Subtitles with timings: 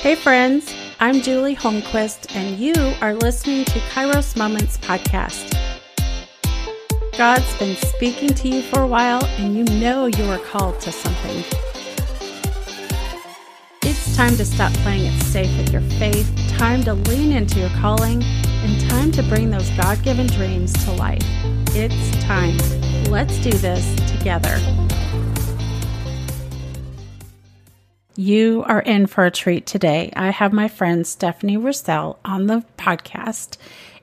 [0.00, 5.52] Hey, friends, I'm Julie Holmquist, and you are listening to Kairos Moments Podcast.
[7.16, 10.92] God's been speaking to you for a while, and you know you are called to
[10.92, 11.42] something.
[13.82, 17.70] It's time to stop playing it safe with your faith, time to lean into your
[17.80, 21.24] calling, and time to bring those God given dreams to life.
[21.74, 22.56] It's time.
[23.10, 24.60] Let's do this together.
[28.16, 30.10] You are in for a treat today.
[30.16, 33.58] I have my friend Stephanie Rousselle on the podcast,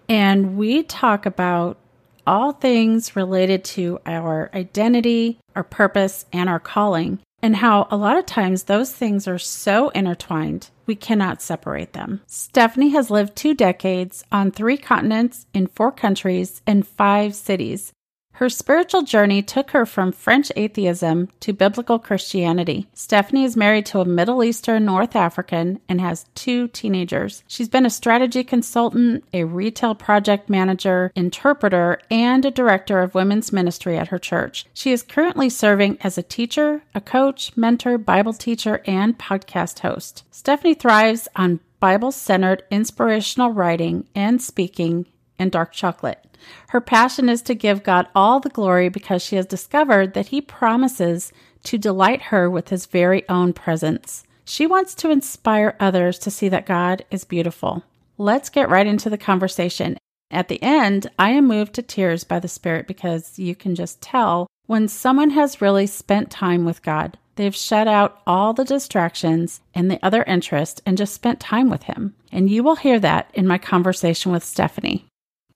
[0.08, 1.80] and we talk about
[2.27, 8.17] all things related to our identity, our purpose, and our calling, and how a lot
[8.17, 12.22] of times those things are so intertwined we cannot separate them.
[12.27, 17.94] Stephanie has lived two decades on three continents, in four countries, and five cities.
[18.38, 22.88] Her spiritual journey took her from French atheism to biblical Christianity.
[22.94, 27.44] Stephanie is married to a Middle Eastern North African and has two teenagers.
[27.48, 33.53] She's been a strategy consultant, a retail project manager, interpreter, and a director of women's
[33.53, 34.66] ministry at her church.
[34.73, 40.23] She is currently serving as a teacher, a coach, mentor, Bible teacher, and podcast host.
[40.31, 45.06] Stephanie thrives on Bible centered inspirational writing and speaking
[45.39, 46.38] and dark chocolate.
[46.70, 50.42] Her passion is to give God all the glory because she has discovered that He
[50.42, 51.31] promises
[51.64, 54.23] to delight her with His very own presence.
[54.45, 57.84] She wants to inspire others to see that God is beautiful.
[58.17, 59.98] Let's get right into the conversation.
[60.30, 64.02] At the end, I am moved to tears by the Spirit because you can just
[64.02, 67.18] tell when someone has really spent time with God.
[67.36, 71.84] They've shut out all the distractions and the other interests and just spent time with
[71.84, 72.16] Him.
[72.31, 75.08] And you will hear that in my conversation with Stephanie.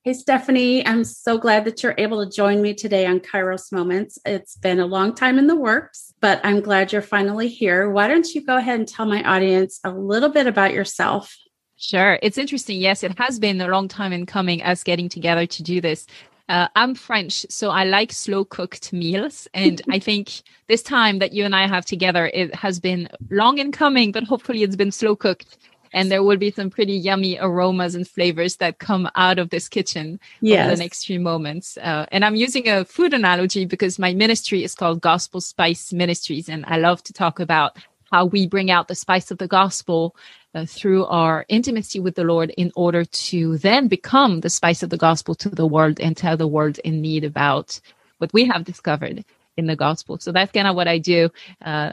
[0.07, 4.17] Hey, Stephanie, I'm so glad that you're able to join me today on Kairos Moments.
[4.25, 7.89] It's been a long time in the works, but I'm glad you're finally here.
[7.89, 11.35] Why don't you go ahead and tell my audience a little bit about yourself?
[11.75, 12.19] Sure.
[12.21, 12.79] It's interesting.
[12.79, 16.07] Yes, it has been a long time in coming us getting together to do this.
[16.47, 19.49] Uh, I'm French, so I like slow cooked meals.
[19.53, 23.57] And I think this time that you and I have together, it has been long
[23.57, 25.57] in coming, but hopefully it's been slow cooked
[25.93, 29.67] and there will be some pretty yummy aromas and flavors that come out of this
[29.67, 30.65] kitchen yes.
[30.65, 31.77] over the next few moments.
[31.77, 36.49] Uh, and I'm using a food analogy because my ministry is called Gospel Spice Ministries,
[36.49, 37.77] and I love to talk about
[38.11, 40.15] how we bring out the spice of the gospel
[40.55, 44.89] uh, through our intimacy with the Lord in order to then become the spice of
[44.89, 47.79] the gospel to the world and tell the world in need about
[48.17, 49.25] what we have discovered
[49.57, 50.17] in the gospel.
[50.19, 51.29] So that's kind of what I do.
[51.63, 51.91] Uh,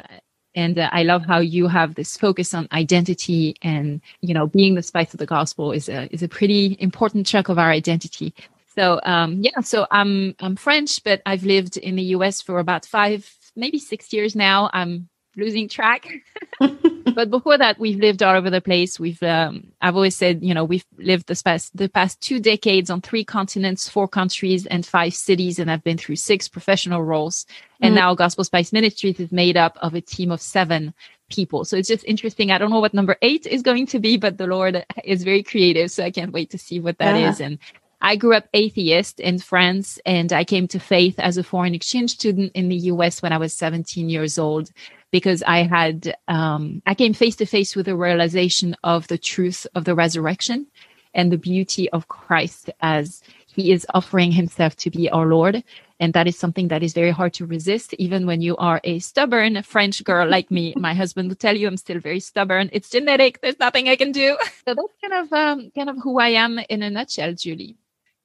[0.54, 4.74] and uh, I love how you have this focus on identity and, you know, being
[4.74, 8.34] the spice of the gospel is a, is a pretty important chunk of our identity.
[8.74, 12.86] So, um, yeah, so I'm, I'm French, but I've lived in the US for about
[12.86, 14.70] five, maybe six years now.
[14.72, 16.06] I'm losing track.
[16.60, 18.98] but before that, we've lived all over the place.
[18.98, 22.90] We've, um, I've always said, you know, we've lived the past, the past two decades
[22.90, 25.58] on three continents, four countries and five cities.
[25.58, 27.46] And I've been through six professional roles.
[27.80, 27.96] And mm.
[27.96, 30.94] now Gospel Spice Ministries is made up of a team of seven
[31.30, 31.64] people.
[31.64, 32.50] So it's just interesting.
[32.50, 35.42] I don't know what number eight is going to be, but the Lord is very
[35.42, 35.90] creative.
[35.90, 37.30] So I can't wait to see what that yeah.
[37.30, 37.40] is.
[37.40, 37.58] And
[38.04, 42.10] I grew up atheist in France and I came to faith as a foreign exchange
[42.10, 44.70] student in the US when I was 17 years old
[45.14, 49.64] because I had, um, I came face to face with the realization of the truth
[49.76, 50.66] of the resurrection
[51.14, 55.62] and the beauty of Christ as he is offering himself to be our Lord.
[56.00, 58.98] And that is something that is very hard to resist, even when you are a
[58.98, 60.74] stubborn French girl like me.
[60.76, 62.68] My husband will tell you I'm still very stubborn.
[62.72, 63.40] It's genetic.
[63.40, 64.36] There's nothing I can do.
[64.66, 67.76] So that's kind of, um, kind of who I am in a nutshell, Julie.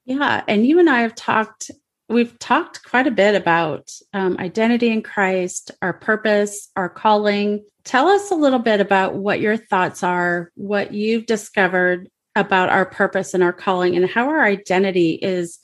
[0.06, 0.42] Yeah.
[0.48, 1.70] And you and I have talked
[2.10, 7.64] we've talked quite a bit about um, identity in Christ, our purpose, our calling.
[7.84, 12.84] Tell us a little bit about what your thoughts are, what you've discovered about our
[12.84, 15.58] purpose and our calling, and how our identity is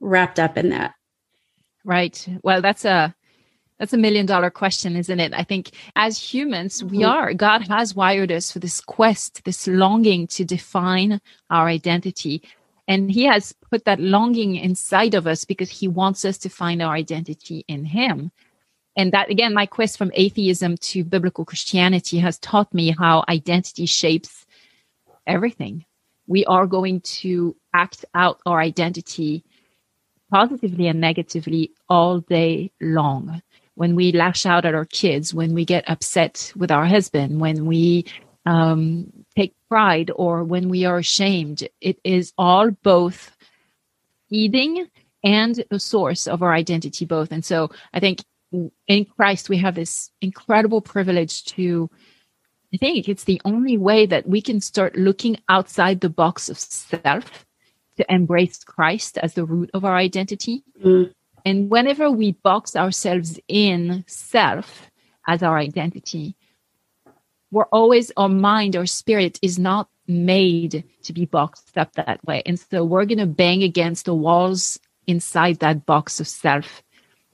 [0.00, 0.94] wrapped up in that.
[1.84, 2.26] Right.
[2.42, 3.14] Well, that's a
[3.78, 5.32] that's a million dollar question, isn't it?
[5.34, 6.96] I think as humans, mm-hmm.
[6.96, 7.34] we are.
[7.34, 11.20] God has wired us for this quest, this longing to define
[11.50, 12.42] our identity.
[12.88, 16.82] And he has put that longing inside of us because he wants us to find
[16.82, 18.32] our identity in him.
[18.96, 23.86] And that again, my quest from atheism to biblical Christianity has taught me how identity
[23.86, 24.44] shapes
[25.26, 25.84] everything.
[26.26, 29.44] We are going to act out our identity
[30.30, 33.42] positively and negatively all day long.
[33.74, 37.64] When we lash out at our kids, when we get upset with our husband, when
[37.66, 38.04] we
[38.46, 41.68] um, take pride or when we are ashamed.
[41.80, 43.36] It is all both
[44.28, 44.88] feeding
[45.24, 47.30] and a source of our identity, both.
[47.32, 48.24] And so I think
[48.86, 51.90] in Christ, we have this incredible privilege to
[52.74, 56.58] I think it's the only way that we can start looking outside the box of
[56.58, 57.44] self
[57.98, 60.62] to embrace Christ as the root of our identity.
[60.82, 61.12] Mm.
[61.44, 64.90] And whenever we box ourselves in self
[65.26, 66.34] as our identity,
[67.52, 72.42] we're always, our mind, our spirit is not made to be boxed up that way.
[72.44, 76.82] And so we're going to bang against the walls inside that box of self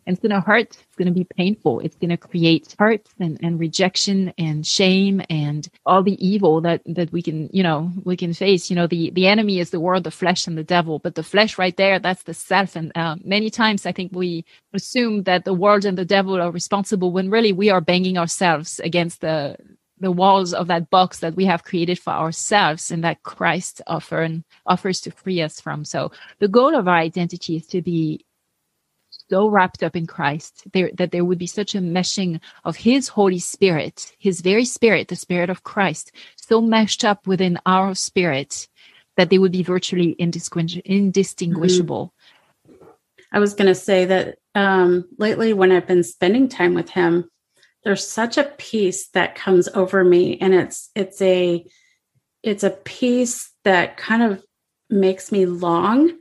[0.08, 0.70] and it's going to hurt.
[0.70, 1.80] It's going to be painful.
[1.80, 6.80] It's going to create hurt and, and rejection and shame and all the evil that,
[6.86, 8.70] that we can, you know, we can face.
[8.70, 11.22] You know, the, the enemy is the world, the flesh and the devil, but the
[11.22, 12.74] flesh right there, that's the self.
[12.74, 16.50] And uh, many times I think we assume that the world and the devil are
[16.50, 19.56] responsible when really we are banging ourselves against the,
[20.00, 25.00] the walls of that box that we have created for ourselves and that Christ offers
[25.00, 25.84] to free us from.
[25.84, 28.24] So the goal of our identity is to be
[29.30, 33.08] so wrapped up in Christ there, that there would be such a meshing of his
[33.08, 38.68] Holy Spirit, his very spirit, the spirit of Christ, so meshed up within our spirit
[39.16, 42.14] that they would be virtually indistinguishable.
[42.70, 42.84] Mm-hmm.
[43.32, 47.28] I was going to say that um, lately, when I've been spending time with him,
[47.88, 51.64] there's such a peace that comes over me, and it's it's a
[52.42, 54.44] it's a peace that kind of
[54.90, 56.12] makes me long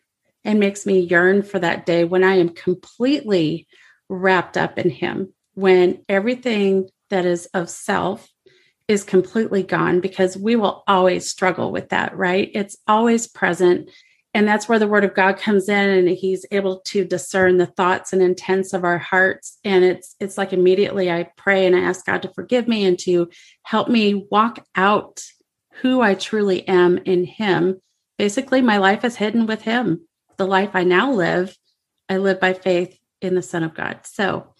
[0.45, 3.67] and makes me yearn for that day when I am completely
[4.07, 8.29] wrapped up in Him, when everything that is of self
[8.87, 12.49] is completely gone, because we will always struggle with that, right?
[12.53, 13.89] It's always present.
[14.37, 17.65] And that's where the word of God comes in and he's able to discern the
[17.65, 19.57] thoughts and intents of our hearts.
[19.63, 22.99] And it's it's like immediately I pray and I ask God to forgive me and
[22.99, 23.31] to
[23.63, 25.23] help me walk out
[25.81, 27.81] who I truly am in him.
[28.19, 30.07] Basically, my life is hidden with him
[30.37, 31.57] the life I now live,
[32.07, 34.01] I live by faith in the Son of God.
[34.03, 34.53] So,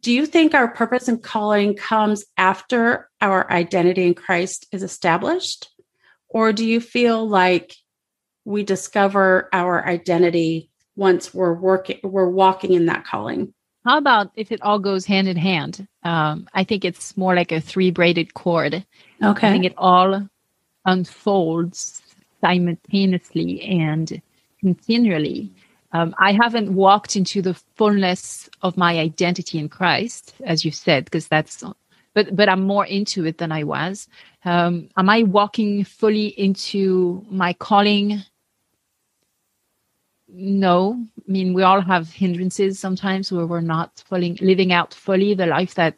[0.00, 5.70] do you think our purpose and calling comes after our identity in Christ is established?
[6.28, 7.74] Or do you feel like
[8.44, 13.52] we discover our identity once we're working, we're walking in that calling?
[13.84, 15.86] How about if it all goes hand in hand?
[16.04, 18.84] Um, I think it's more like a three braided cord.
[19.22, 19.48] Okay.
[19.48, 20.28] I think it all
[20.84, 22.02] unfolds
[22.40, 24.20] simultaneously and
[24.60, 25.52] continually.
[25.92, 31.04] Um, I haven't walked into the fullness of my identity in Christ, as you said,
[31.04, 31.62] because that's,
[32.14, 34.08] but but I'm more into it than I was.
[34.44, 38.22] Um, am I walking fully into my calling?
[40.34, 45.34] No, I mean we all have hindrances sometimes where we're not fully living out fully
[45.34, 45.96] the life that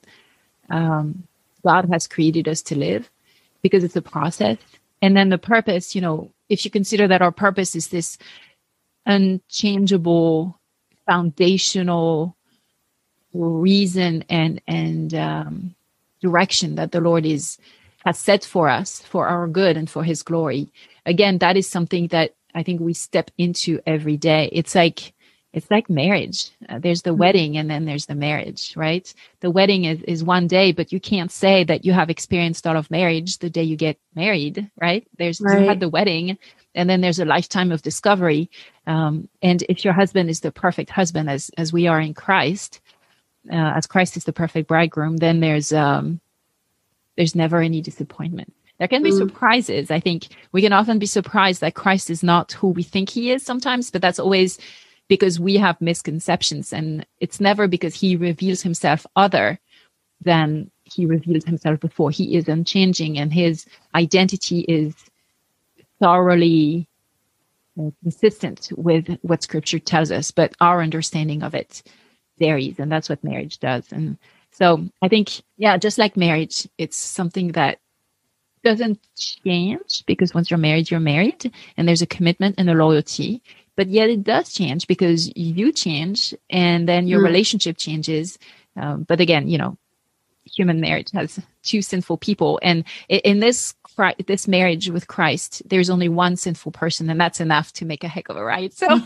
[0.70, 1.22] um,
[1.64, 3.10] God has created us to live,
[3.62, 4.58] because it's a process.
[5.02, 8.18] And then the purpose, you know, if you consider that our purpose is this
[9.06, 10.58] unchangeable
[11.06, 12.36] foundational
[13.34, 15.74] reason and and um,
[16.20, 17.58] direction that the Lord is
[18.04, 20.72] has set for us for our good and for His glory.
[21.06, 24.48] Again, that is something that I think we step into every day.
[24.52, 25.12] It's like
[25.52, 26.50] it's like marriage.
[26.68, 27.20] Uh, there's the mm-hmm.
[27.20, 29.12] wedding and then there's the marriage, right?
[29.38, 32.76] The wedding is, is one day, but you can't say that you have experienced all
[32.76, 35.06] of marriage the day you get married, right?
[35.16, 35.60] There's right.
[35.60, 36.38] you had the wedding
[36.74, 38.50] and then there's a lifetime of discovery.
[38.86, 42.80] Um, and if your husband is the perfect husband, as as we are in Christ,
[43.50, 46.20] uh, as Christ is the perfect bridegroom, then there's um,
[47.16, 48.52] there's never any disappointment.
[48.78, 49.18] There can be mm.
[49.18, 49.90] surprises.
[49.90, 53.30] I think we can often be surprised that Christ is not who we think he
[53.30, 54.58] is sometimes, but that's always
[55.08, 59.60] because we have misconceptions, and it's never because he reveals himself other
[60.20, 62.10] than he revealed himself before.
[62.10, 64.94] He is unchanging, and his identity is
[66.00, 66.88] thoroughly
[67.78, 71.82] uh, consistent with what scripture tells us, but our understanding of it
[72.38, 72.78] varies.
[72.78, 73.92] And that's what marriage does.
[73.92, 74.16] And
[74.50, 77.78] so I think, yeah, just like marriage, it's something that
[78.64, 83.42] doesn't change because once you're married, you're married and there's a commitment and a loyalty.
[83.76, 87.24] But yet it does change because you change and then your mm.
[87.24, 88.38] relationship changes.
[88.76, 89.76] Um, but again, you know,
[90.44, 92.60] human marriage has two sinful people.
[92.62, 93.74] And in this
[94.26, 98.08] this marriage with Christ, there's only one sinful person, and that's enough to make a
[98.08, 98.72] heck of a ride.
[98.72, 99.00] So,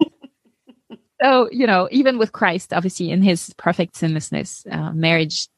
[1.22, 5.48] so you know, even with Christ, obviously in His perfect sinlessness, uh, marriage,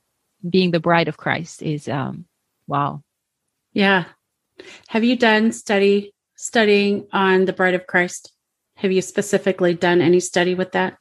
[0.48, 2.26] being the bride of Christ, is um,
[2.68, 3.02] wow.
[3.72, 4.04] Yeah.
[4.88, 8.32] Have you done study studying on the bride of Christ?
[8.76, 10.98] Have you specifically done any study with that?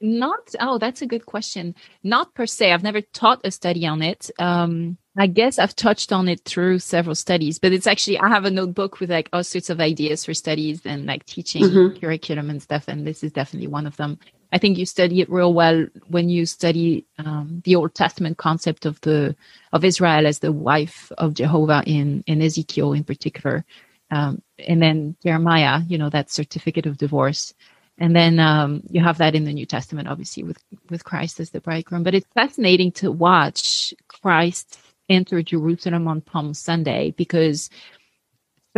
[0.00, 0.54] Not.
[0.60, 1.74] Oh, that's a good question.
[2.04, 2.72] Not per se.
[2.72, 4.30] I've never taught a study on it.
[4.38, 8.44] Um, I guess I've touched on it through several studies, but it's actually I have
[8.44, 11.98] a notebook with like all sorts of ideas for studies and like teaching mm-hmm.
[11.98, 14.20] curriculum and stuff, and this is definitely one of them.
[14.52, 18.86] I think you study it real well when you study um, the Old Testament concept
[18.86, 19.36] of the
[19.72, 23.64] of Israel as the wife of Jehovah in in Ezekiel in particular,
[24.10, 27.52] um, and then Jeremiah, you know, that certificate of divorce,
[27.98, 31.50] and then um, you have that in the New Testament, obviously with with Christ as
[31.50, 32.02] the bridegroom.
[32.02, 34.78] But it's fascinating to watch Christ
[35.10, 37.70] enter Jerusalem on Palm Sunday because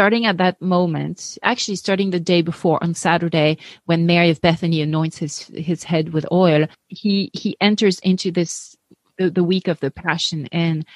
[0.00, 4.80] starting at that moment, actually starting the day before on Saturday, when Mary of Bethany
[4.80, 8.74] anoints his his head with oil, he he enters into this
[9.18, 10.48] the, the week of the Passion.
[10.52, 10.86] And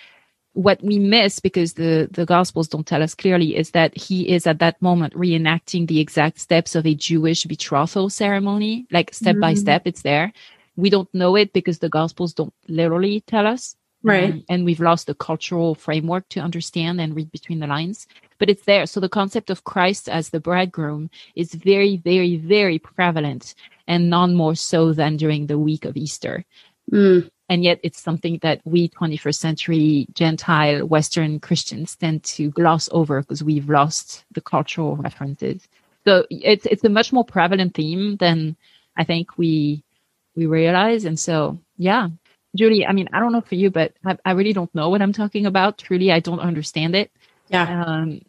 [0.54, 4.46] what we miss because the the gospels don't tell us clearly is that he is
[4.46, 9.40] at that moment reenacting the exact steps of a jewish betrothal ceremony like step mm-hmm.
[9.40, 10.32] by step it's there.
[10.76, 14.32] We don't know it because the gospels don't literally tell us right.
[14.32, 18.06] Um, and we've lost the cultural framework to understand and read between the lines
[18.38, 18.86] but it's there.
[18.86, 23.54] So the concept of christ as the bridegroom is very very very prevalent
[23.86, 26.44] and none more so than during the week of easter.
[26.92, 27.30] Mm.
[27.48, 33.22] and yet it's something that we 21st century gentile western christians tend to gloss over
[33.22, 35.66] because we've lost the cultural references.
[36.06, 38.56] So it's it's a much more prevalent theme than
[38.96, 39.82] i think we
[40.36, 41.04] we realize.
[41.06, 42.08] And so yeah
[42.54, 45.02] Julie, I mean, I don't know for you, but I, I really don't know what
[45.02, 45.78] I'm talking about.
[45.78, 47.10] Truly, I don't understand it.
[47.48, 47.84] Yeah.
[47.84, 48.20] Um,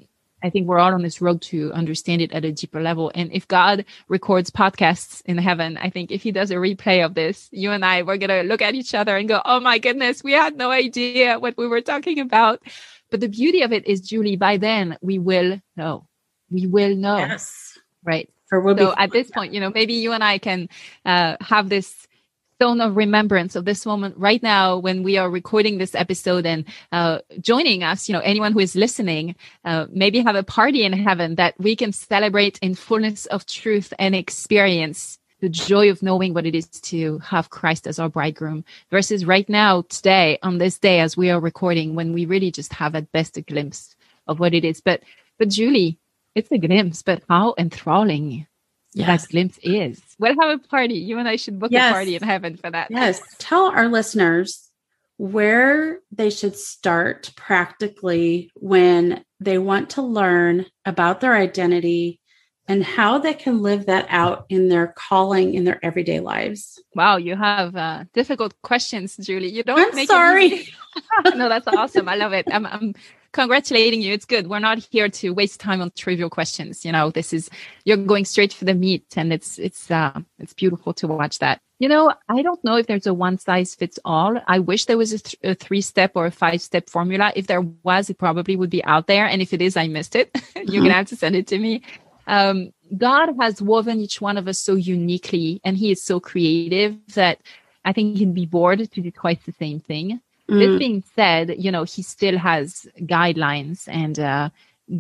[0.44, 3.12] I think we're all on this road to understand it at a deeper level.
[3.16, 7.16] And if God records podcasts in heaven, I think if he does a replay of
[7.16, 9.80] this, you and I, we're going to look at each other and go, Oh my
[9.80, 12.62] goodness, we had no idea what we were talking about.
[13.10, 16.08] But the beauty of it is, Julie, by then we will know.
[16.52, 17.18] We will know.
[17.18, 17.80] Yes.
[18.04, 18.30] Right.
[18.52, 20.70] Or we'll so at this point, you know, maybe you and I can
[21.06, 22.08] uh, have this
[22.56, 26.64] stone of remembrance of this moment right now when we are recording this episode and
[26.94, 29.36] uh, joining us you know anyone who is listening
[29.66, 33.94] uh, maybe have a party in heaven that we can celebrate in fullness of truth
[34.00, 38.64] and experience the joy of knowing what it is to have christ as our bridegroom
[38.90, 42.72] versus right now today on this day as we are recording when we really just
[42.72, 43.98] have at best a glimpse
[44.28, 44.80] of what it is.
[44.80, 45.02] But
[45.38, 46.00] but julie
[46.36, 48.48] it's a glimpse but how enthralling
[48.96, 49.24] yes.
[49.24, 50.02] that glimpse is.
[50.20, 50.96] We'll have a party.
[50.96, 51.92] You and I should book yes.
[51.92, 52.90] a party in heaven for that.
[52.90, 53.22] Yes.
[53.38, 54.70] Tell our listeners
[55.18, 62.20] where they should start practically when they want to learn about their identity
[62.68, 66.82] and how they can live that out in their calling in their everyday lives.
[66.96, 69.52] Wow, you have uh, difficult questions, Julie.
[69.52, 69.80] You don't.
[69.80, 70.68] I'm sorry.
[71.36, 72.10] no, that's awesome.
[72.10, 72.48] I love it.
[72.52, 72.96] I'm, I'm
[73.36, 74.14] congratulating you.
[74.14, 74.48] It's good.
[74.48, 76.86] We're not here to waste time on trivial questions.
[76.86, 77.50] You know, this is
[77.84, 81.60] you're going straight for the meat, and it's it's uh, it's beautiful to watch that.
[81.78, 84.40] You know, I don't know if there's a one size fits all.
[84.48, 87.34] I wish there was a, th- a three step or a five step formula.
[87.36, 89.26] If there was, it probably would be out there.
[89.28, 90.32] And if it is, I missed it.
[90.56, 91.84] You're gonna have to send it to me.
[92.28, 96.96] Um, God has woven each one of us so uniquely, and He is so creative
[97.16, 97.42] that
[97.84, 100.22] I think he'd be bored to do twice the same thing.
[100.50, 100.60] Mm.
[100.60, 104.50] This being said, you know, he still has guidelines and uh,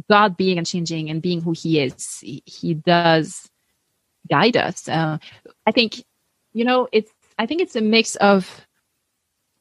[0.10, 3.50] God being unchanging and being who he is, he, he does
[4.30, 4.88] guide us.
[4.90, 5.18] Uh,
[5.68, 6.04] I think,
[6.54, 8.66] you know, it's, I think it's a mix of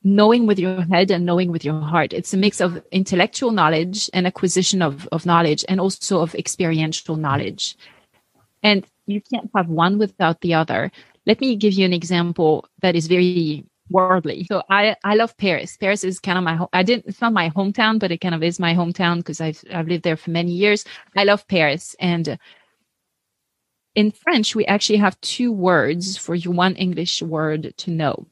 [0.02, 2.12] knowing with your head and knowing with your heart.
[2.12, 7.16] It's a mix of intellectual knowledge and acquisition of, of knowledge and also of experiential
[7.16, 7.76] knowledge.
[8.62, 10.90] And you can't have one without the other.
[11.26, 14.44] Let me give you an example that is very worldly.
[14.44, 15.76] So I I love Paris.
[15.76, 18.42] Paris is kind of my I didn't it's not my hometown, but it kind of
[18.42, 20.84] is my hometown because I've I've lived there for many years.
[21.16, 22.38] I love Paris and
[23.94, 28.26] in French we actually have two words for one English word to know.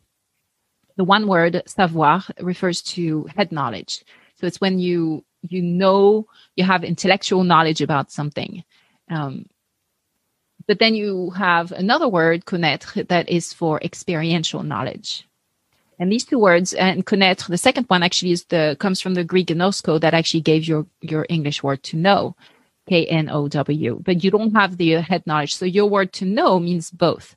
[0.97, 4.05] The one word savoir refers to head knowledge.
[4.37, 8.65] So it's when you you know you have intellectual knowledge about something.
[9.11, 9.47] Um,
[10.67, 15.27] but then you have another word, connaître, that is for experiential knowledge.
[15.99, 19.25] And these two words, and connaître, the second one actually is the comes from the
[19.25, 22.37] Greek gnosko that actually gave your your English word to know,
[22.89, 24.01] K N O W.
[24.05, 27.37] But you don't have the head knowledge, so your word to know means both.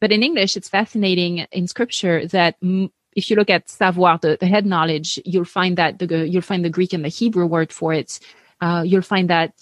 [0.00, 4.36] But in English, it's fascinating in Scripture that m- if you look at savoir, the,
[4.40, 7.72] the head knowledge, you'll find that the you'll find the Greek and the Hebrew word
[7.72, 8.18] for it.
[8.60, 9.54] Uh, you'll find that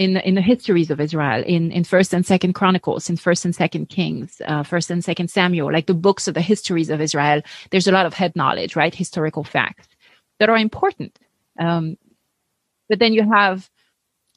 [0.00, 3.54] in in the histories of Israel, in in First and Second Chronicles, in First and
[3.54, 7.42] Second Kings, uh, First and Second Samuel, like the books of the histories of Israel.
[7.70, 8.94] There's a lot of head knowledge, right?
[8.94, 9.88] Historical facts
[10.38, 11.18] that are important.
[11.58, 11.98] Um,
[12.88, 13.68] but then you have,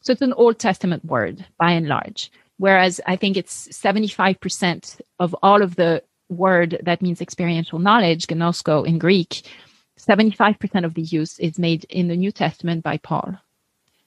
[0.02, 2.30] so it's an Old Testament word by and large.
[2.58, 8.86] Whereas I think it's 75% of all of the word that means experiential knowledge, gnosko
[8.86, 9.48] in Greek,
[9.98, 13.38] 75% of the use is made in the New Testament by Paul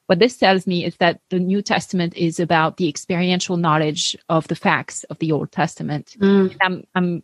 [0.07, 4.47] what this tells me is that the New Testament is about the experiential knowledge of
[4.49, 6.17] the facts of the Old Testament.
[6.21, 6.57] Mm.
[6.63, 7.23] I'm, I'm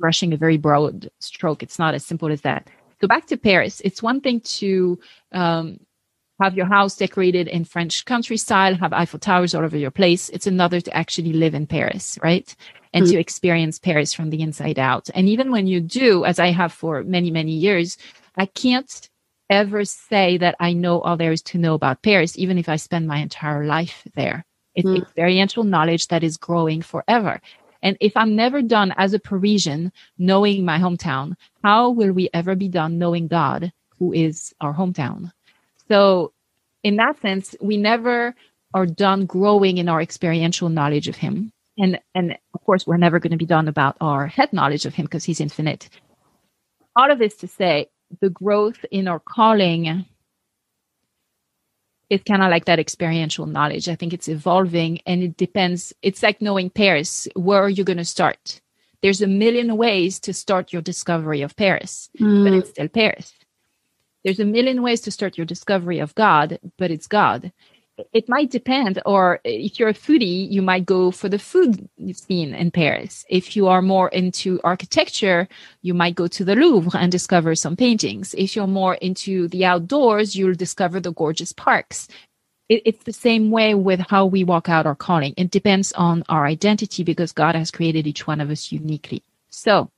[0.00, 1.62] brushing a very broad stroke.
[1.62, 2.68] It's not as simple as that.
[3.00, 3.80] So back to Paris.
[3.84, 4.98] It's one thing to
[5.32, 5.78] um,
[6.40, 10.28] have your house decorated in French country style, have Eiffel Towers all over your place.
[10.30, 12.54] It's another to actually live in Paris, right?
[12.94, 13.10] And Mm.
[13.10, 15.10] to experience Paris from the inside out.
[15.14, 17.98] And even when you do, as I have for many, many years,
[18.36, 19.08] I can't
[19.50, 22.76] ever say that I know all there is to know about Paris, even if I
[22.76, 24.44] spend my entire life there.
[24.74, 25.02] It's Mm.
[25.02, 27.40] experiential knowledge that is growing forever.
[27.82, 32.54] And if I'm never done as a Parisian knowing my hometown, how will we ever
[32.54, 35.32] be done knowing God, who is our hometown?
[35.88, 36.32] So,
[36.82, 38.34] in that sense, we never
[38.74, 41.52] are done growing in our experiential knowledge of Him.
[41.78, 44.94] And, and of course, we're never going to be done about our head knowledge of
[44.94, 45.88] Him because He's infinite.
[46.96, 47.88] All of this to say,
[48.20, 50.06] the growth in our calling
[52.10, 53.88] is kind of like that experiential knowledge.
[53.88, 55.92] I think it's evolving and it depends.
[56.02, 57.28] It's like knowing Paris.
[57.36, 58.60] Where are you going to start?
[59.02, 62.58] There's a million ways to start your discovery of Paris, but Mm.
[62.58, 63.32] it's still Paris.
[64.24, 67.52] There's a million ways to start your discovery of God, but it's God.
[68.12, 72.54] It might depend, or if you're a foodie, you might go for the food scene
[72.54, 73.24] in Paris.
[73.28, 75.48] If you are more into architecture,
[75.82, 78.34] you might go to the Louvre and discover some paintings.
[78.38, 82.08] If you're more into the outdoors, you'll discover the gorgeous parks.
[82.68, 85.34] It, it's the same way with how we walk out our calling.
[85.36, 89.22] It depends on our identity because God has created each one of us uniquely.
[89.50, 89.90] So,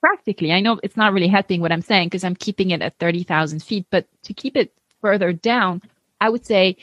[0.00, 2.98] practically, I know it's not really helping what I'm saying because I'm keeping it at
[2.98, 5.82] 30,000 feet, but to keep it further down,
[6.20, 6.76] I would say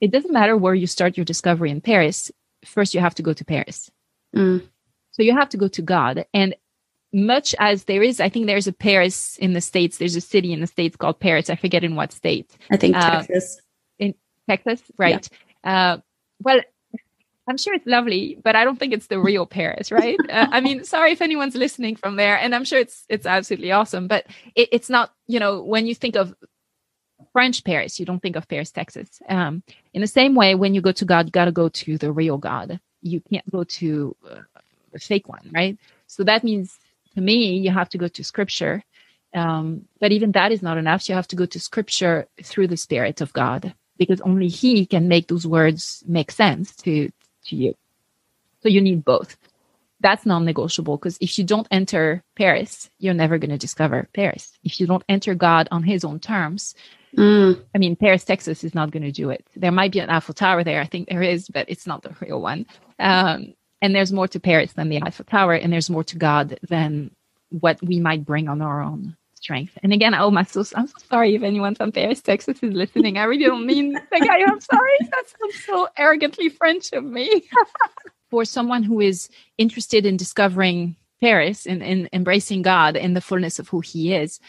[0.00, 2.30] it doesn't matter where you start your discovery in Paris.
[2.64, 3.90] First, you have to go to Paris.
[4.34, 4.66] Mm.
[5.12, 6.24] So you have to go to God.
[6.32, 6.54] And
[7.12, 10.52] much as there is, I think there's a Paris in the States, there's a city
[10.52, 11.50] in the States called Paris.
[11.50, 12.56] I forget in what state.
[12.70, 13.60] I think Uh, Texas.
[13.98, 14.14] In
[14.48, 15.28] Texas, right?
[15.64, 15.98] Uh,
[16.42, 16.60] well,
[17.48, 20.18] I'm sure it's lovely, but I don't think it's the real Paris, right?
[20.30, 23.72] uh, I mean, sorry if anyone's listening from there, and I'm sure it's it's absolutely
[23.72, 25.14] awesome, but it, it's not.
[25.26, 26.34] You know, when you think of
[27.38, 29.22] French Paris, you don't think of Paris, Texas.
[29.28, 29.62] Um,
[29.94, 32.12] in the same way, when you go to God, you got to go to the
[32.12, 32.80] real God.
[33.02, 34.40] You can't go to uh,
[34.94, 35.78] a fake one, right?
[36.08, 36.78] So that means,
[37.14, 38.82] to me, you have to go to Scripture.
[39.34, 41.08] Um, but even that is not enough.
[41.08, 45.08] You have to go to Scripture through the Spirit of God because only he can
[45.08, 47.10] make those words make sense to
[47.46, 47.74] to you
[48.62, 49.36] so you need both
[50.00, 54.80] that's non-negotiable because if you don't enter paris you're never going to discover paris if
[54.80, 56.74] you don't enter god on his own terms
[57.16, 57.58] Mm.
[57.74, 60.34] i mean paris texas is not going to do it there might be an eiffel
[60.34, 62.66] tower there i think there is but it's not the real one
[62.98, 66.58] um, and there's more to paris than the eiffel tower and there's more to god
[66.68, 67.10] than
[67.48, 69.78] what we might bring on our own strength.
[69.82, 73.16] And again, oh my so I'm so sorry if anyone from Paris, Texas is listening.
[73.18, 74.98] I really don't mean like I am sorry.
[75.00, 77.48] That sounds so arrogantly French of me.
[78.30, 83.58] For someone who is interested in discovering Paris and, and embracing God in the fullness
[83.58, 84.40] of who he is,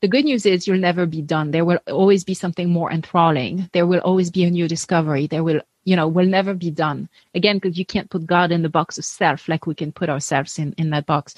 [0.00, 1.50] the good news is you'll never be done.
[1.50, 3.68] There will always be something more enthralling.
[3.72, 5.26] There will always be a new discovery.
[5.26, 7.08] There will, you know, will never be done.
[7.34, 10.08] Again, because you can't put God in the box of self like we can put
[10.08, 11.34] ourselves in, in that box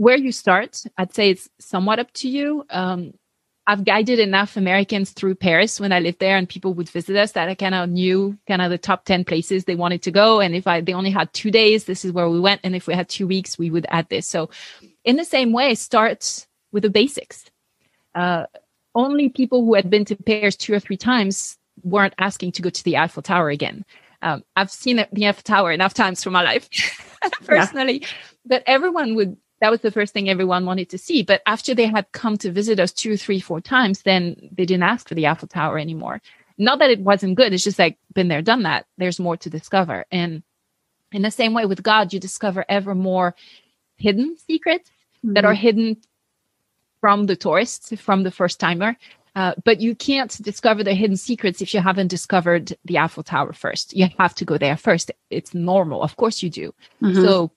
[0.00, 2.64] where you start, I'd say it's somewhat up to you.
[2.70, 3.12] Um,
[3.70, 7.32] I've guided enough Americans through Paris when I lived there, and people would visit us
[7.32, 10.40] that I kind of knew kind of the top ten places they wanted to go.
[10.40, 12.62] And if I they only had two days, this is where we went.
[12.64, 14.26] And if we had two weeks, we would add this.
[14.26, 14.50] So,
[15.04, 17.44] in the same way, start with the basics.
[18.12, 18.46] Uh,
[18.96, 22.70] only people who had been to Paris two or three times weren't asking to go
[22.70, 23.84] to the Eiffel Tower again.
[24.20, 26.68] Um, I've seen the Eiffel Tower enough times for my life,
[27.44, 28.08] personally, yeah.
[28.44, 31.22] but everyone would that was the first thing everyone wanted to see.
[31.22, 34.84] But after they had come to visit us two, three, four times, then they didn't
[34.84, 36.20] ask for the Eiffel Tower anymore.
[36.56, 37.52] Not that it wasn't good.
[37.52, 38.86] It's just like, been there, done that.
[38.98, 40.04] There's more to discover.
[40.10, 40.42] And
[41.12, 43.34] in the same way with God, you discover ever more
[43.96, 44.90] hidden secrets
[45.24, 45.34] mm-hmm.
[45.34, 45.96] that are hidden
[47.00, 48.96] from the tourists, from the first timer.
[49.36, 53.52] Uh, but you can't discover the hidden secrets if you haven't discovered the Eiffel Tower
[53.52, 53.96] first.
[53.96, 55.12] You have to go there first.
[55.30, 56.02] It's normal.
[56.02, 56.74] Of course you do.
[57.00, 57.22] Mm-hmm.
[57.22, 57.52] So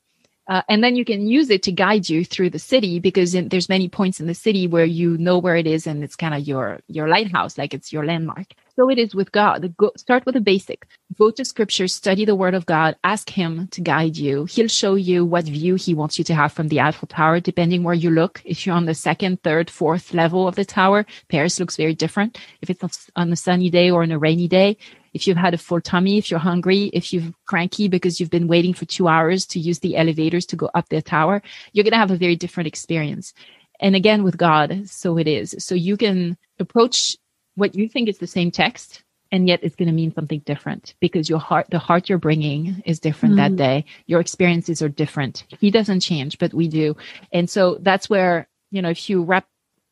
[0.47, 3.47] uh, and then you can use it to guide you through the city because in,
[3.47, 6.33] there's many points in the city where you know where it is and it's kind
[6.33, 8.47] of your your lighthouse like it's your landmark.
[8.75, 9.73] So it is with god.
[9.77, 10.85] Go, start with the basic.
[11.17, 14.45] Go to scripture study the word of god ask him to guide you.
[14.45, 17.83] He'll show you what view he wants you to have from the eiffel tower depending
[17.83, 18.41] where you look.
[18.43, 22.37] If you're on the second third fourth level of the tower paris looks very different.
[22.61, 24.77] If it's on a sunny day or on a rainy day
[25.13, 28.47] if you've had a full tummy, if you're hungry, if you're cranky because you've been
[28.47, 31.91] waiting for two hours to use the elevators to go up the tower, you're going
[31.91, 33.33] to have a very different experience.
[33.79, 35.55] And again, with God, so it is.
[35.59, 37.17] So you can approach
[37.55, 40.93] what you think is the same text and yet it's going to mean something different
[40.99, 43.37] because your heart the heart you're bringing is different mm.
[43.37, 46.95] that day your experiences are different he doesn't change but we do
[47.31, 49.45] and so that's where you know if you wrap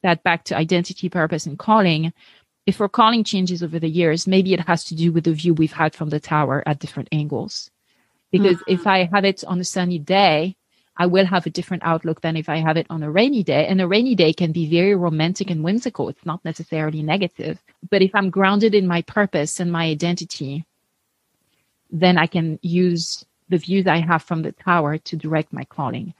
[0.03, 2.13] that back to identity purpose and calling
[2.65, 5.53] if our calling changes over the years maybe it has to do with the view
[5.53, 7.69] we've had from the tower at different angles
[8.31, 8.63] because mm.
[8.67, 10.55] if i have it on a sunny day
[10.97, 13.65] I will have a different outlook than if I have it on a rainy day.
[13.65, 16.09] And a rainy day can be very romantic and whimsical.
[16.09, 17.59] It's not necessarily negative.
[17.89, 20.65] But if I'm grounded in my purpose and my identity,
[21.89, 26.13] then I can use the views I have from the tower to direct my calling.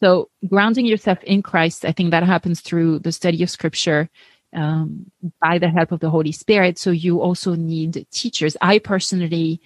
[0.00, 4.08] So grounding yourself in Christ, I think that happens through the study of scripture
[4.54, 6.78] um, by the help of the Holy Spirit.
[6.78, 8.56] So you also need teachers.
[8.60, 9.60] I personally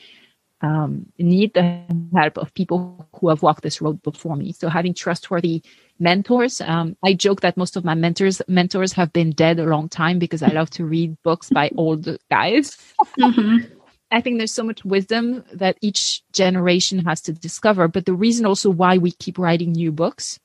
[0.60, 1.82] um, need the
[2.14, 4.52] help of people who have walked this road before me.
[4.52, 5.62] So having trustworthy
[5.98, 6.60] mentors.
[6.60, 10.18] Um, I joke that most of my mentors mentors have been dead a long time
[10.18, 12.76] because I love to read books by old guys.
[13.18, 13.74] Mm-hmm.
[14.10, 17.88] I think there's so much wisdom that each generation has to discover.
[17.88, 20.38] But the reason also why we keep writing new books,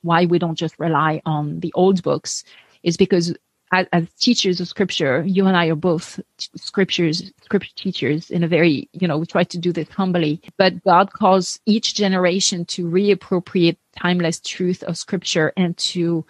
[0.00, 2.44] why we don't just rely on the old books,
[2.82, 3.34] is because
[3.74, 8.48] as, as, teachers of scripture, you and I are both scriptures, scripture teachers in a
[8.48, 12.86] very, you know, we try to do this humbly, but God calls each generation to
[12.86, 16.24] reappropriate timeless truth of scripture and to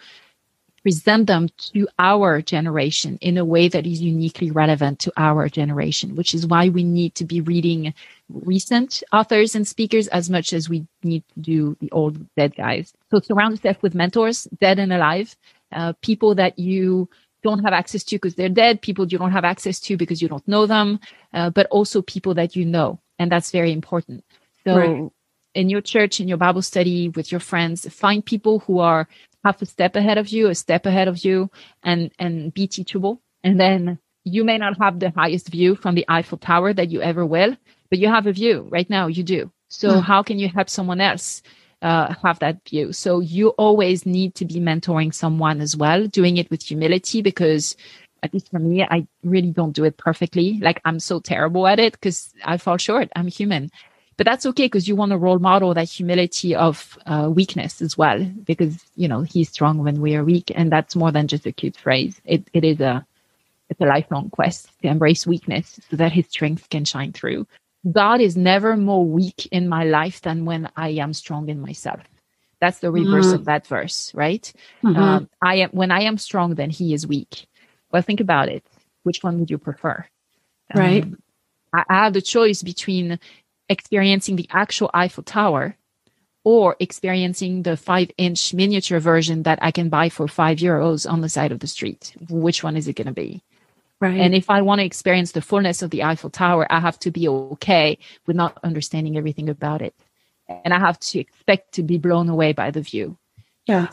[0.81, 6.15] present them to our generation in a way that is uniquely relevant to our generation,
[6.15, 7.93] which is why we need to be reading
[8.29, 12.93] recent authors and speakers as much as we need to do the old dead guys.
[13.11, 15.35] So surround yourself with mentors, dead and alive,
[15.71, 17.09] uh, people that you
[17.47, 20.27] don't have access to because they're dead, people you don't have access to because you
[20.33, 20.99] don't know them,
[21.37, 22.99] uh, but also people that you know.
[23.19, 24.23] And that's very important.
[24.65, 25.11] So right.
[25.53, 29.07] in your church, in your Bible study, with your friends, find people who are
[29.43, 31.49] half a step ahead of you, a step ahead of you,
[31.83, 33.21] and, and be teachable.
[33.43, 36.99] And then you may not have the highest view from the Eiffel Tower that you
[37.01, 37.55] ever will,
[37.89, 39.05] but you have a view right now.
[39.07, 39.51] You do.
[39.69, 40.01] So mm.
[40.01, 41.43] how can you help someone else
[41.81, 42.93] uh, have that view.
[42.93, 47.75] So you always need to be mentoring someone as well, doing it with humility because
[48.23, 50.59] at least for me, I really don't do it perfectly.
[50.59, 53.09] Like I'm so terrible at it because I fall short.
[53.15, 53.69] I'm human.
[54.17, 57.97] But that's okay because you want to role model that humility of uh, weakness as
[57.97, 61.45] well, because you know he's strong when we are weak, and that's more than just
[61.45, 62.21] a cute phrase.
[62.23, 63.05] It it is a
[63.69, 67.45] it's a lifelong quest to embrace weakness so that his strength can shine through.
[67.89, 72.01] God is never more weak in my life than when I am strong in myself.
[72.59, 73.35] That's the reverse mm-hmm.
[73.35, 74.51] of that verse, right?
[74.83, 74.97] Mm-hmm.
[74.97, 77.47] Um, I am when I am strong, then He is weak.
[77.91, 78.65] Well, think about it.
[79.03, 80.05] Which one would you prefer?
[80.73, 81.03] Right.
[81.03, 81.19] Um,
[81.73, 83.19] I, I have the choice between
[83.69, 85.75] experiencing the actual Eiffel Tower
[86.43, 91.21] or experiencing the five inch miniature version that I can buy for five euros on
[91.21, 92.15] the side of the street.
[92.29, 93.43] Which one is it going to be?
[94.01, 94.19] Right.
[94.19, 97.11] And if I want to experience the fullness of the Eiffel Tower, I have to
[97.11, 99.95] be okay with not understanding everything about it.
[100.63, 103.17] And I have to expect to be blown away by the view.
[103.65, 103.87] Yeah.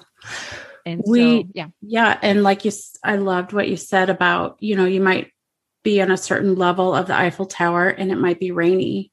[0.85, 1.69] And we, so, yeah.
[1.81, 2.19] Yeah.
[2.21, 2.73] And like you,
[3.05, 5.31] I loved what you said about, you know, you might
[5.85, 9.13] be on a certain level of the Eiffel Tower and it might be rainy.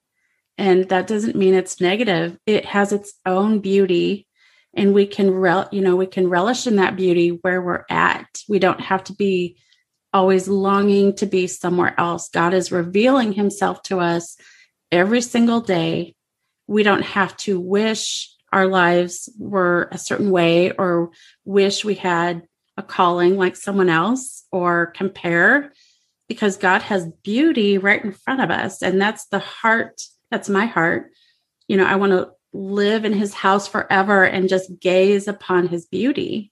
[0.57, 2.37] And that doesn't mean it's negative.
[2.45, 4.27] It has its own beauty
[4.73, 8.27] and we can, rel- you know, we can relish in that beauty where we're at.
[8.49, 9.57] We don't have to be
[10.13, 12.29] always longing to be somewhere else.
[12.29, 14.37] God is revealing himself to us
[14.91, 16.15] every single day.
[16.67, 21.11] We don't have to wish our lives were a certain way or
[21.45, 22.43] wish we had
[22.77, 25.73] a calling like someone else or compare
[26.27, 28.81] because God has beauty right in front of us.
[28.81, 31.11] And that's the heart, that's my heart.
[31.67, 35.85] You know, I want to live in his house forever and just gaze upon his
[35.85, 36.51] beauty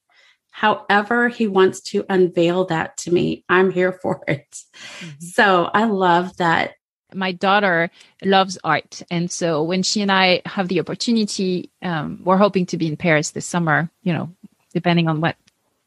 [0.58, 3.46] however he wants to unveil that to me.
[3.48, 4.50] I'm here for it.
[4.50, 5.10] Mm-hmm.
[5.20, 6.76] so i love that.
[7.14, 7.90] My daughter
[8.22, 9.02] loves art.
[9.10, 12.98] And so when she and i have the opportunity um, we're hoping to be in
[12.98, 14.30] paris this summer you know
[14.74, 15.36] depending on what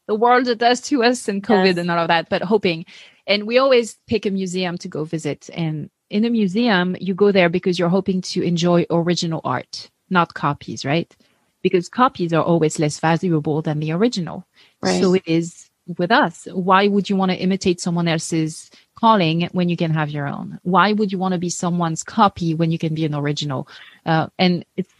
[0.07, 1.77] the world does to us and covid yes.
[1.77, 2.85] and all of that but hoping.
[3.27, 5.49] And we always pick a museum to go visit.
[5.53, 10.33] And in a museum you go there because you're hoping to enjoy original art not
[10.33, 11.15] copies right
[11.61, 14.45] because copies are always less valuable than the original.
[14.81, 15.01] Right.
[15.01, 16.47] So it is with us.
[16.51, 20.59] Why would you want to imitate someone else's calling when you can have your own?
[20.63, 23.67] Why would you want to be someone's copy when you can be an original?
[24.05, 24.93] Uh, and it's,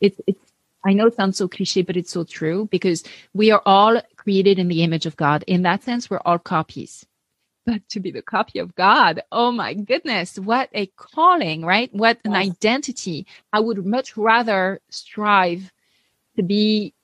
[0.00, 0.40] it's, it's,
[0.84, 3.02] I know it sounds so cliche, but it's so true because
[3.34, 5.44] we are all created in the image of God.
[5.46, 7.04] In that sense, we're all copies
[7.68, 9.22] but to be the copy of God.
[9.30, 11.94] Oh my goodness, what a calling, right?
[11.94, 13.26] What an identity.
[13.52, 15.70] I would much rather strive
[16.36, 16.94] to be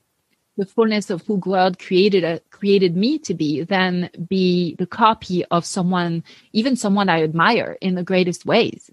[0.56, 5.44] the fullness of who God created uh, created me to be than be the copy
[5.46, 6.24] of someone,
[6.54, 8.90] even someone I admire in the greatest ways.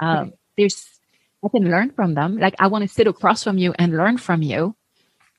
[0.00, 1.00] Um, There's
[1.42, 2.36] I can learn from them.
[2.36, 4.76] Like I want to sit across from you and learn from you,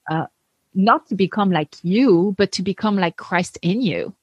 [0.09, 0.25] uh,
[0.73, 4.15] not to become like you, but to become like Christ in you.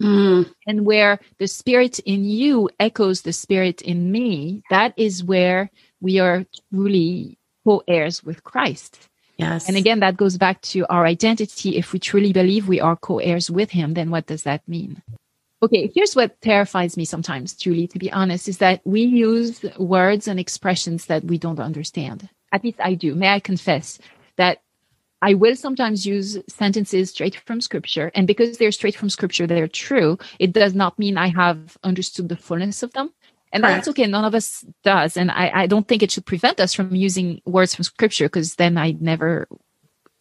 [0.00, 0.50] Mm.
[0.66, 6.18] And where the spirit in you echoes the spirit in me, that is where we
[6.18, 9.08] are truly co-heirs with Christ.
[9.36, 9.68] Yes.
[9.68, 11.76] And again, that goes back to our identity.
[11.76, 15.02] If we truly believe we are co heirs with him, then what does that mean?
[15.62, 20.26] Okay, here's what terrifies me sometimes, Julie, to be honest, is that we use words
[20.26, 22.28] and expressions that we don't understand.
[22.52, 23.14] At least I do.
[23.14, 23.98] May I confess
[24.36, 24.62] that
[25.22, 28.10] I will sometimes use sentences straight from scripture.
[28.14, 30.18] And because they're straight from scripture, they're true.
[30.38, 33.12] It does not mean I have understood the fullness of them.
[33.52, 33.76] And Correct.
[33.76, 34.06] that's okay.
[34.06, 35.16] None of us does.
[35.16, 38.54] And I, I don't think it should prevent us from using words from scripture because
[38.54, 39.48] then I never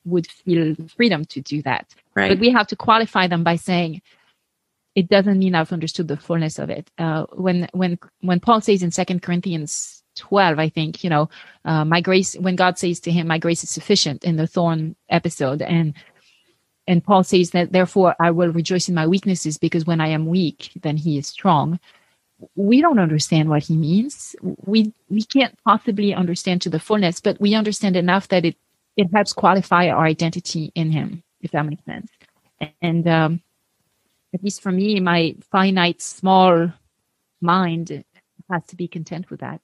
[0.04, 1.94] would feel freedom to do that.
[2.16, 2.30] right.
[2.30, 4.02] But we have to qualify them by saying,
[4.96, 6.90] it doesn't mean I've understood the fullness of it.
[6.98, 11.30] Uh, when when when Paul says in Second Corinthians twelve, I think you know,
[11.66, 12.36] uh, my grace.
[12.36, 15.96] When God says to him, "My grace is sufficient," in the thorn episode, and
[16.88, 20.26] and Paul says that therefore I will rejoice in my weaknesses because when I am
[20.26, 21.80] weak, then He is strong.
[22.56, 24.36] We don't understand what He means.
[24.66, 28.58] We we can't possibly understand to the fullness, but we understand enough that it
[28.98, 32.12] it helps qualify our identity in Him, if that makes sense.
[32.82, 33.42] And um,
[34.34, 36.72] at least for me, my finite, small
[37.42, 38.04] mind
[38.52, 39.62] has to be content with that.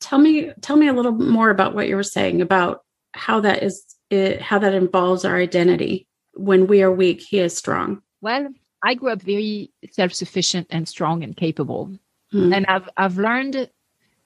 [0.00, 2.82] Tell me tell me a little more about what you were saying about
[3.12, 6.06] how that is it, how that involves our identity.
[6.34, 8.02] When we are weak, he is strong.
[8.20, 8.48] Well,
[8.82, 11.90] I grew up very self-sufficient and strong and capable,
[12.30, 12.52] Hmm.
[12.52, 13.68] and I've I've learned,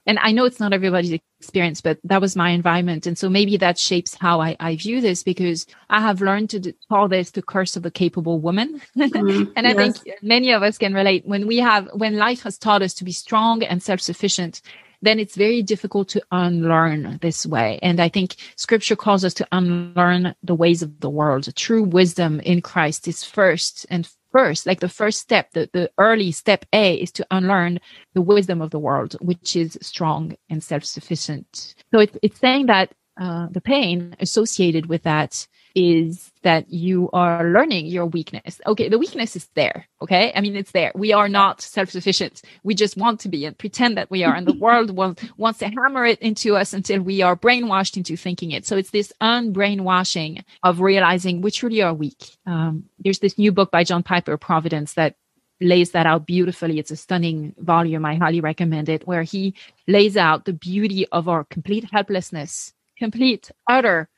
[0.06, 3.56] and I know it's not everybody's experience, but that was my environment, and so maybe
[3.56, 7.42] that shapes how I, I view this because I have learned to call this the
[7.42, 9.52] curse of the capable woman, Mhm.
[9.56, 9.98] and I Yes.
[10.02, 13.04] think many of us can relate when we have when life has taught us to
[13.04, 14.60] be strong and self-sufficient
[15.02, 17.78] then it's very difficult to unlearn this way.
[17.82, 21.54] And i think scripture calls us to unlearn the ways of the world.
[21.56, 26.32] True wisdom in christ is first and first like the first step the, the early
[26.32, 27.78] step a is to unlearn
[28.14, 31.74] the wisdom of the world which is strong and self-sufficient.
[31.92, 37.50] So it, it's saying that uh, the pain associated with that is that you are
[37.50, 38.60] learning your weakness.
[38.66, 39.86] Okay, the weakness is there.
[40.00, 40.92] Okay, I mean, it's there.
[40.94, 42.42] We are not self sufficient.
[42.62, 44.34] We just want to be and pretend that we are.
[44.34, 48.16] And the world wants, wants to hammer it into us until we are brainwashed into
[48.16, 48.66] thinking it.
[48.66, 52.36] So it's this unbrainwashing of realizing we truly are weak.
[52.46, 55.16] Um, there's this new book by John Piper, Providence, that
[55.60, 56.78] lays that out beautifully.
[56.78, 58.04] It's a stunning volume.
[58.04, 59.54] I highly recommend it, where he
[59.86, 64.08] lays out the beauty of our complete helplessness, complete, utter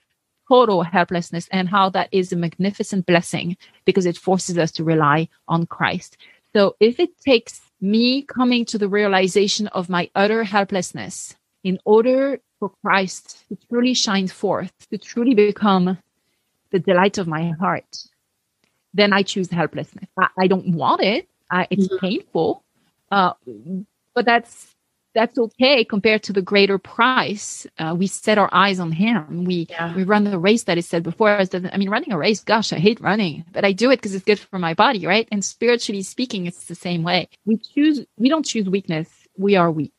[0.49, 5.29] total helplessness and how that is a magnificent blessing because it forces us to rely
[5.49, 6.17] on Christ.
[6.53, 12.41] So if it takes me coming to the realization of my utter helplessness in order
[12.61, 15.99] for Christ to truly shine forth, to truly become
[16.71, 17.97] the delight of my heart,
[18.93, 20.09] then I choose helplessness.
[20.19, 21.29] I, I don't want it.
[21.51, 22.01] I, it's Mhm.
[22.01, 22.63] painful,
[23.11, 23.33] uh,
[24.15, 24.74] but that's
[25.15, 27.67] that's okay compared to the greater price.
[27.79, 29.45] Uh, we set our eyes on Him.
[29.45, 29.95] We Yeah.
[29.95, 31.49] we run the race that is said before us.
[31.55, 32.41] I mean running a race?
[32.43, 35.29] Gosh, I hate running, but I do it because it's good for my body, right?
[35.33, 37.29] And spiritually speaking, it's the same way.
[37.47, 38.05] We choose.
[38.19, 39.09] We don't choose weakness.
[39.39, 39.93] We are weak.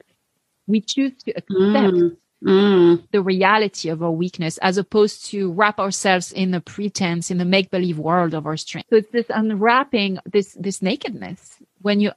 [0.67, 2.17] We choose to accept Mm.
[2.43, 3.03] Mm.
[3.11, 7.45] the reality of our weakness as opposed to wrap ourselves in the pretense in the
[7.45, 12.11] make believe world of our strength so it's this unwrapping this this nakedness when you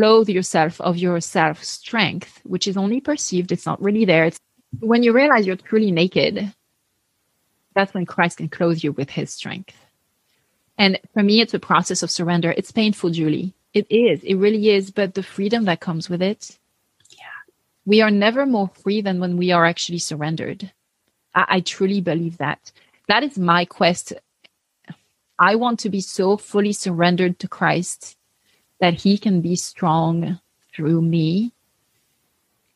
[0.00, 4.38] unclothe yourself of your self strength which is only perceived it's not really there it's
[4.78, 6.52] when you realize you're truly naked
[7.74, 9.76] that's when christ can clothe you with his strength
[10.78, 14.70] and for me it's a process of surrender it's painful julie it is it really
[14.70, 16.58] is but the freedom that comes with it
[17.10, 17.52] yeah.
[17.84, 20.72] we are never more free than when we are actually surrendered.
[21.34, 22.72] I, I, truly believe that.
[23.06, 24.12] That is my quest.
[25.38, 28.16] I want to be so fully surrendered to Christ
[28.80, 30.40] that he can be strong
[30.74, 31.52] through me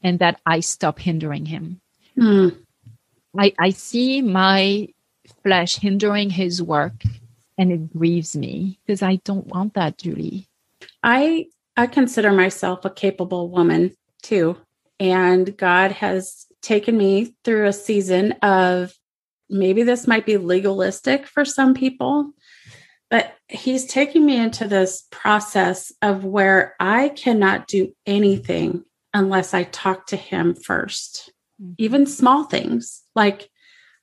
[0.03, 1.81] and that I stop hindering him.
[2.17, 2.57] Mm.
[3.39, 4.89] I, I see my
[5.43, 7.03] flesh hindering his work
[7.57, 10.49] and it grieves me because I don't want that, Julie.
[11.03, 14.57] I I consider myself a capable woman too.
[15.01, 18.95] And God has taken me through a season of
[19.51, 22.33] maybe this might be legalistic for some people,
[23.11, 29.65] but He's taking me into this process of where I cannot do anything unless I
[29.65, 31.75] talk to Him 1st Mhm.
[31.79, 33.51] Even small things like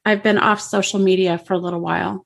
[0.05, 2.25] I've been off social media for a little while.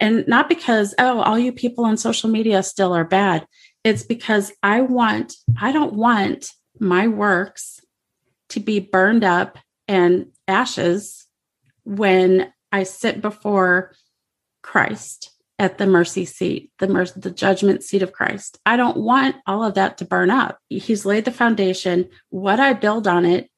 [0.00, 3.46] And not because, oh, all you people on social media still are bad.
[3.84, 7.80] It's because I want, I don't want my works
[8.50, 11.26] to be burned up and ashes
[11.84, 13.92] when I sit before
[14.62, 18.58] Christ at the mercy seat, the mercy, the judgment seat of Christ.
[18.64, 20.58] I don't want all of that to burn up.
[20.68, 22.08] He's laid the foundation.
[22.30, 23.50] What I build on it,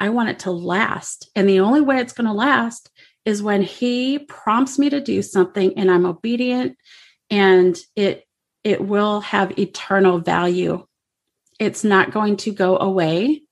[0.00, 1.30] I want it to last.
[1.36, 2.90] And the only way it's going to last
[3.24, 6.76] is when he prompts me to do something and I'm obedient
[7.30, 8.24] and it
[8.64, 10.86] it will have eternal value.
[11.58, 13.42] It's not going to go away.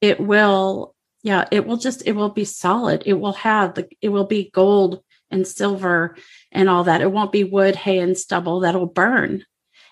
[0.00, 3.04] It will yeah, it will just it will be solid.
[3.06, 6.16] It will have the it will be gold and silver
[6.50, 7.00] and all that.
[7.00, 9.44] It won't be wood, hay, and stubble that'll burn.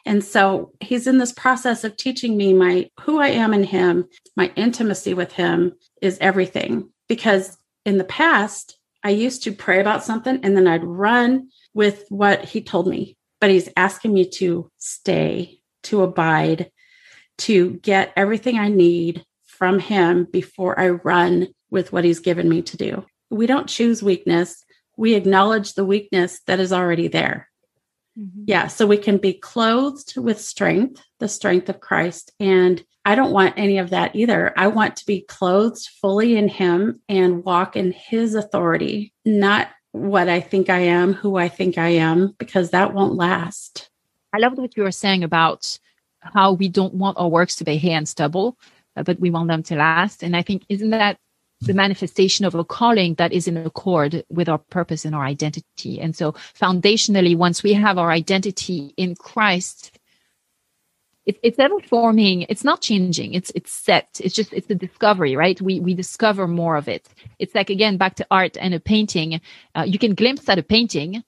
[0.06, 4.06] And so he's in this process of teaching me my who I am in him,
[4.36, 6.90] my intimacy with him is everything.
[7.08, 12.04] Because in the past, I used to pray about something and then I'd run with
[12.08, 13.16] what he told me.
[13.40, 16.70] But he's asking me to stay, to abide,
[17.38, 22.62] to get everything I need from him before I run with what he's given me
[22.62, 23.06] to do.
[23.30, 24.62] We don't choose weakness
[25.00, 27.48] we acknowledge the weakness that is already there.
[28.18, 28.44] Mm-hmm.
[28.46, 32.32] Yeah, so we can be clothed with strength, the strength of Christ.
[32.38, 34.52] And I don't want any of that either.
[34.58, 40.28] I want to be clothed fully in Him and walk in His authority, not what
[40.28, 43.88] I think I am, who I think I am, because that won't last.
[44.34, 45.78] I loved what you were saying about
[46.20, 48.58] how we don't want our works to be hay and stubble,
[48.94, 50.22] but we want them to last.
[50.22, 51.16] And I think, isn't that
[51.60, 56.00] the manifestation of a calling that is in accord with our purpose and our identity.
[56.00, 59.98] And so foundationally, once we have our identity in Christ,
[61.26, 64.20] it, it's ever forming, it's not changing, it's it's set.
[64.24, 65.60] It's just it's a discovery, right?
[65.60, 67.08] We we discover more of it.
[67.38, 69.40] It's like again back to art and a painting.
[69.74, 71.22] Uh, you can glimpse at a painting,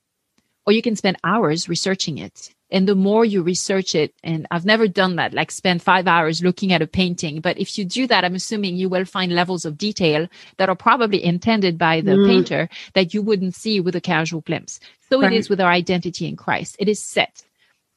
[0.67, 4.65] or you can spend hours researching it and the more you research it and i've
[4.65, 7.41] never done that like spend five hours looking at a painting.
[7.41, 10.75] But if you do that i'm assuming you will find levels of detail that are
[10.75, 12.27] probably intended by the mm.
[12.27, 14.81] painter that you wouldn't see with a casual glimpse.
[15.09, 15.33] So right.
[15.33, 16.77] it is with our identity in christ.
[16.81, 17.45] It is set.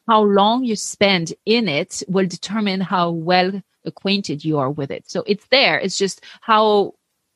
[0.08, 5.10] How long you spend in it will determine how well acquainted you are with it.
[5.10, 5.80] So it's there.
[5.80, 6.94] It's just how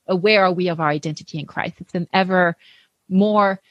[0.08, 1.76] aware are we of our identity in christ?
[1.80, 2.58] It's an ever
[3.08, 3.62] more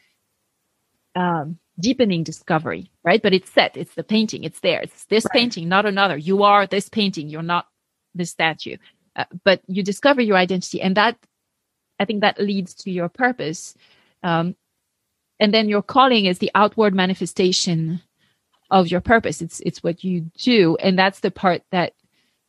[1.14, 3.23] um, deepening discovery, right?
[3.23, 4.81] But it's set, it's the painting, it's there.
[4.81, 5.33] It's this right.
[5.33, 6.17] painting, not another.
[6.17, 7.67] You are this painting, you're not
[8.14, 8.77] this statue.
[9.17, 11.17] Uh, but you discover your identity, and that
[11.99, 13.75] I think that leads to your purpose.
[14.23, 14.55] Um,
[15.41, 18.01] and then your calling is the outward manifestation
[18.71, 19.43] of your purpose.
[19.43, 21.95] It's it's what you do, and that's the part that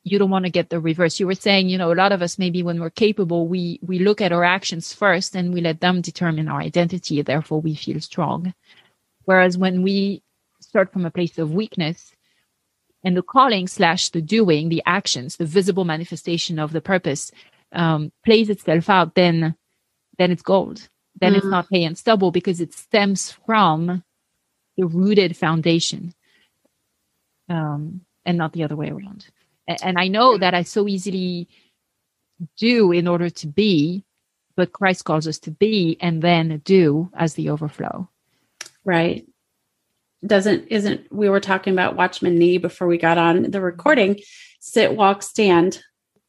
[0.04, 1.20] you don't want to get the reverse.
[1.20, 4.00] You were saying, you know, a lot of us maybe when we're capable, we we
[4.00, 7.22] look at our actions first and we let them determine our identity.
[7.22, 8.54] Therefore, we feel strong.
[9.26, 10.24] Whereas when we
[10.62, 12.12] start from a place of weakness
[13.04, 17.32] and the calling slash the doing, the actions, the visible manifestation of the purpose
[17.72, 19.56] um, plays itself out, then
[20.18, 20.90] then it's gold.
[21.20, 21.38] Then mm.
[21.38, 24.04] it's not hay and stubble because it stems from
[24.78, 26.14] the rooted foundation
[27.50, 29.28] um, and not the other way around.
[29.68, 31.48] And, and I know that I so easily
[32.58, 34.04] do in order to be,
[34.56, 38.10] but Christ calls us to be and then do as the overflow.
[38.90, 39.28] Right.
[40.26, 44.20] Doesn't, isn't, we were talking about Watchman Nee before we got on the recording
[44.60, 45.80] sit, walk, stand.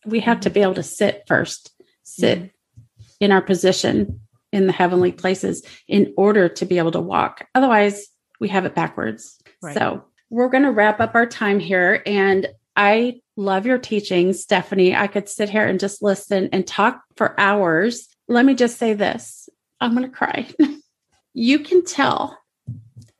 [0.04, 3.00] We have to be able to sit first, sit mm-hmm.
[3.18, 4.20] in our position
[4.52, 7.46] in the heavenly places in order to be able to walk.
[7.54, 8.08] Otherwise,
[8.40, 9.38] we have it backwards.
[9.62, 9.74] Right.
[9.74, 12.02] So, we're going to wrap up our time here.
[12.04, 12.46] And
[12.76, 14.94] I love your teaching, Stephanie.
[14.94, 18.06] I could sit here and just listen and talk for hours.
[18.28, 19.48] Let me just say this
[19.80, 20.46] I'm going to cry.
[21.34, 22.39] you can tell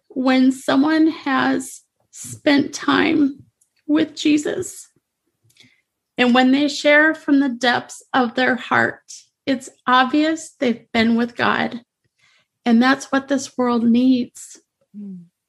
[0.09, 3.45] when someone has spent time
[3.87, 4.89] with Jesus
[6.19, 9.03] and when they share from the depths of their heart,
[9.47, 11.81] it's obvious they've been with God.
[12.65, 14.61] And that's what this world needs.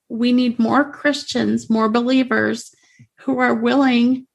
[0.07, 2.73] We need more Christians, more believers
[3.19, 4.27] who are willing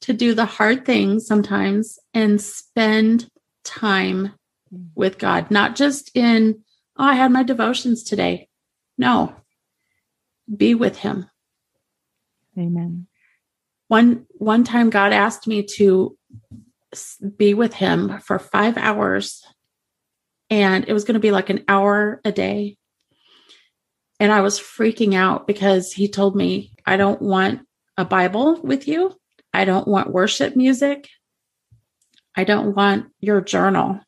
[0.00, 3.30] to do the hard things sometimes and spend
[3.64, 4.34] time
[4.74, 4.86] mm.
[4.94, 6.62] with God, not just in,
[6.98, 8.48] oh, I had my devotions today.
[8.98, 9.34] No,
[10.54, 11.30] be with him.
[12.58, 13.06] Amen.
[13.88, 16.16] One one time God asked me to
[17.36, 19.42] be with him for 5 hours
[20.50, 22.76] and it was going to be like an hour a day.
[24.20, 27.66] And I was freaking out because he told me, I don't want
[27.96, 29.18] a Bible with you.
[29.54, 31.08] I don't want worship music.
[32.36, 34.00] I don't want your journal.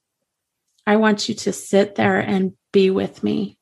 [0.87, 3.59] I want you to sit there and be with me.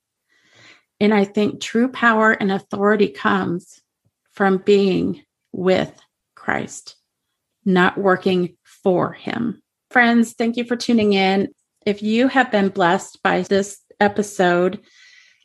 [1.03, 3.83] And I think true power and authority comes
[4.31, 5.93] from being with
[6.37, 6.95] Christ,
[7.65, 9.61] not working for him.
[9.91, 11.49] Friends, thank you for tuning in.
[11.85, 14.79] If you have been blessed by this episode,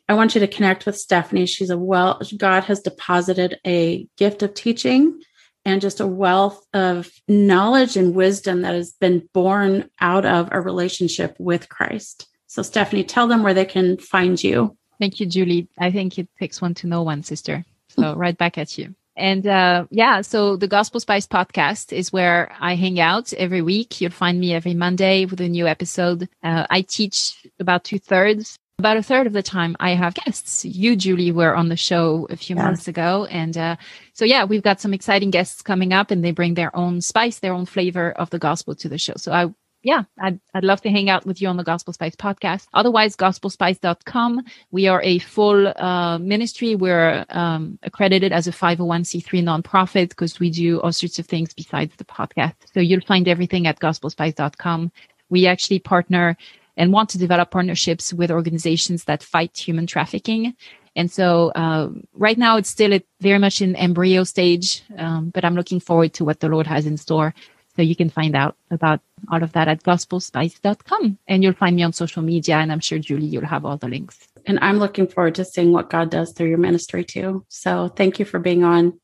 [0.08, 1.46] I want you to connect with Stephanie.
[1.46, 5.20] She's a well, God has deposited a gift of teaching
[5.64, 10.60] and just a wealth of knowledge and wisdom that has been born out of a
[10.60, 12.28] relationship with Christ.
[12.46, 14.77] So, Stephanie, tell them where they can find you.
[14.98, 15.68] Thank you, Julie.
[15.78, 17.64] I think it takes one to know one, sister.
[17.90, 18.94] So, right back at you.
[19.16, 24.00] And uh, yeah, so the Gospel Spice podcast is where I hang out every week.
[24.00, 26.28] You'll find me every Monday with a new episode.
[26.42, 28.56] Uh, I teach about two thirds.
[28.78, 30.64] About a third of the time, I have guests.
[30.64, 32.64] You, Julie, were on the show a few yes.
[32.64, 33.24] months ago.
[33.24, 33.76] And uh,
[34.12, 37.40] so, yeah, we've got some exciting guests coming up and they bring their own spice,
[37.40, 39.14] their own flavor of the gospel to the show.
[39.16, 42.16] So I yeah, I'd, I'd love to hang out with you on the Gospel Spice
[42.16, 42.66] podcast.
[42.74, 44.42] Otherwise, gospelspice.com.
[44.72, 46.74] We are a full uh, ministry.
[46.74, 51.94] We're um, accredited as a 501c3 nonprofit because we do all sorts of things besides
[51.96, 52.54] the podcast.
[52.74, 54.90] So you'll find everything at gospelspice.com.
[55.28, 56.36] We actually partner
[56.76, 60.54] and want to develop partnerships with organizations that fight human trafficking.
[60.96, 65.54] And so uh, right now it's still very much in embryo stage, um, but I'm
[65.54, 67.34] looking forward to what the Lord has in store
[67.78, 69.00] so you can find out about
[69.30, 71.16] all of that at gospelspice.com.
[71.28, 72.56] And you'll find me on social media.
[72.56, 74.26] And I'm sure, Julie, you'll have all the links.
[74.46, 77.44] And I'm looking forward to seeing what God does through your ministry too.
[77.48, 78.98] So thank you for being on.